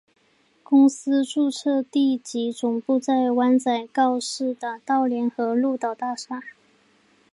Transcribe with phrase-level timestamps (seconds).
[0.63, 6.41] 公司注册地及总部在湾仔告士打道联合鹿岛大厦。